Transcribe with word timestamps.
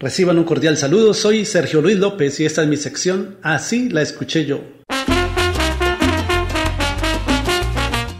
Reciban 0.00 0.38
un 0.38 0.44
cordial 0.44 0.76
saludo, 0.76 1.12
soy 1.12 1.44
Sergio 1.44 1.82
Luis 1.82 1.96
López 1.96 2.38
y 2.38 2.46
esta 2.46 2.62
es 2.62 2.68
mi 2.68 2.76
sección 2.76 3.36
Así 3.42 3.88
la 3.88 4.00
escuché 4.00 4.46
yo. 4.46 4.60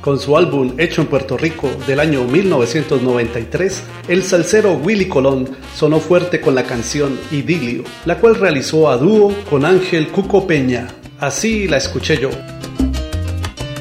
Con 0.01 0.19
su 0.19 0.37
álbum 0.37 0.75
hecho 0.79 1.03
en 1.03 1.07
Puerto 1.07 1.37
Rico 1.37 1.71
del 1.87 2.01
año 2.01 2.25
1993, 2.25 3.83
el 4.09 4.25
salsero 4.25 4.73
Willy 4.73 5.07
Colón 5.07 5.51
sonó 5.77 6.01
fuerte 6.01 6.41
con 6.41 6.57
la 6.57 6.65
canción 6.65 7.17
Idilio, 7.31 7.85
la 8.07 8.19
cual 8.19 8.35
realizó 8.35 8.91
a 8.91 8.97
dúo 8.97 9.33
con 9.49 9.65
Ángel 9.65 10.09
Cuco 10.09 10.49
Peña. 10.49 10.89
Así 11.21 11.69
la 11.69 11.77
escuché 11.77 12.19
yo. 12.21 12.31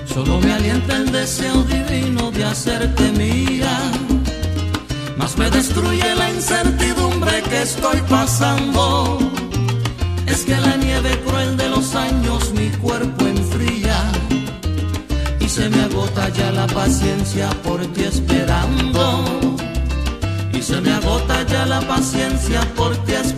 Solo 0.06 0.40
me 0.40 0.54
alienta 0.54 0.98
el 0.98 1.12
deseo 1.12 1.64
divino 1.64 2.30
de 2.30 2.44
hacerte 2.44 3.12
mía, 3.14 3.92
más 5.18 5.38
me 5.38 5.50
destruye 5.50 6.16
la 6.16 6.30
incertidumbre 6.32 7.42
que 7.50 7.62
estoy 7.62 8.02
pasando. 8.10 9.20
Es 10.26 10.46
que 10.46 10.56
la 10.56 10.78
nieve 10.78 11.20
cruel 11.26 11.58
de 11.58 11.70
los 11.70 11.96
años 11.96 12.54
mi 12.54 12.70
cuerpo 12.78 13.26
enfría 13.26 14.12
se 15.58 15.70
me 15.70 15.82
agota 15.82 16.30
ya 16.30 16.52
la 16.52 16.68
paciencia 16.68 17.50
por 17.64 17.80
ti 17.94 18.04
esperando. 18.04 19.26
Y 20.54 20.62
se 20.62 20.80
me 20.82 20.92
agota 20.94 21.44
ya 21.48 21.66
la 21.66 21.82
paciencia 21.82 22.62
por 22.76 22.96
ti 23.06 23.14
esperando. 23.14 23.37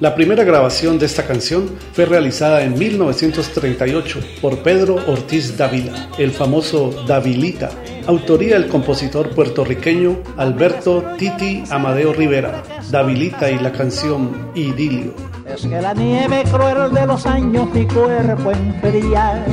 La 0.00 0.14
primera 0.14 0.44
grabación 0.44 0.98
de 0.98 1.04
esta 1.04 1.26
canción 1.26 1.68
fue 1.92 2.06
realizada 2.06 2.62
en 2.62 2.72
1938 2.78 4.20
por 4.40 4.62
Pedro 4.62 4.94
Ortiz 5.06 5.58
Dávila, 5.58 6.08
el 6.16 6.30
famoso 6.30 7.04
Davilita, 7.06 7.68
autoría 8.06 8.54
del 8.54 8.68
compositor 8.68 9.28
puertorriqueño 9.34 10.16
Alberto 10.38 11.04
Titi 11.18 11.64
Amadeo 11.68 12.14
Rivera, 12.14 12.62
Davilita 12.90 13.50
y 13.50 13.58
la 13.58 13.72
canción 13.72 14.50
Idilio. 14.54 15.12
Es 15.46 15.66
que 15.66 15.82
la 15.82 15.92
nieve 15.92 16.44
cruel 16.50 16.94
de 16.94 17.04
los 17.04 17.26
años 17.26 17.68
mi 17.74 17.84
cuerpo 17.84 18.52
enfría 18.52 19.44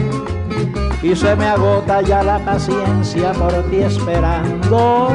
y 1.03 1.13
se 1.13 1.35
me 1.35 1.45
agota 1.45 2.01
ya 2.01 2.23
la 2.23 2.39
paciencia 2.39 3.33
por 3.33 3.51
ti 3.69 3.77
esperando. 3.77 5.09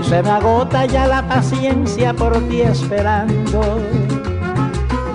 Y 0.00 0.04
se 0.04 0.22
me 0.24 0.30
agota 0.30 0.86
ya 0.86 1.06
la 1.06 1.22
paciencia 1.28 2.12
por 2.14 2.36
ti 2.48 2.62
esperando. 2.62 4.07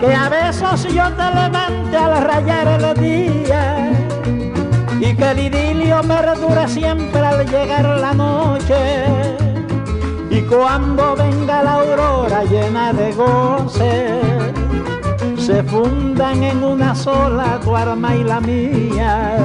Que 0.04 0.14
a 0.14 0.28
besos 0.28 0.84
yo 0.94 1.06
te 1.14 1.24
levante 1.34 1.96
al 1.96 2.22
rayar 2.26 2.68
el 2.68 2.94
día 3.02 3.90
y 5.00 5.16
que 5.16 5.32
el 5.32 5.40
idilio 5.40 6.02
perdure 6.02 6.68
siempre 6.68 7.22
al 7.22 7.50
llegar 7.50 7.86
la 7.86 8.14
noche. 8.14 9.06
Y 10.30 10.42
cuando 10.42 11.16
venga 11.16 11.64
la 11.64 11.76
aurora 11.76 12.44
llena 12.44 12.92
de 12.92 13.14
goce, 13.14 14.20
se 15.38 15.64
fundan 15.64 16.44
en 16.44 16.62
una 16.66 16.94
sola 16.94 17.58
tu 17.64 17.74
arma 17.74 18.14
y 18.14 18.26
la 18.26 18.42
mía. 18.42 19.38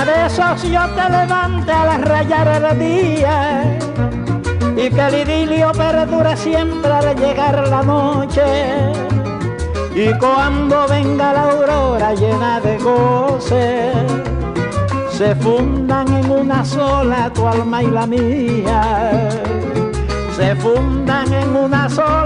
A 0.00 0.04
besos 0.04 0.62
yo 0.62 0.80
te 0.96 1.10
levante 1.10 1.72
al 1.72 2.02
rayar 2.02 2.48
el 2.48 2.78
día 2.78 3.78
y 4.76 4.88
que 4.88 5.00
el 5.00 5.14
idilio 5.28 5.72
perdure 5.72 6.36
siempre 6.36 6.90
al 6.90 7.14
llegar 7.16 7.68
la 7.68 7.82
noche. 7.82 8.42
Y 9.94 10.16
cuando 10.18 10.86
venga 10.88 11.32
la 11.32 11.42
aurora 11.50 12.14
llena 12.14 12.60
de 12.60 12.78
goce, 12.78 13.92
se 15.10 15.34
fundan 15.34 16.08
en 16.14 16.30
una 16.30 16.64
sola 16.64 17.30
tu 17.34 17.46
alma 17.46 17.82
y 17.82 17.90
la 17.90 18.06
mía. 18.06 19.28
Se 20.36 20.54
fundan 20.56 21.30
en 21.32 21.56
una 21.56 21.88
sola 21.90 22.19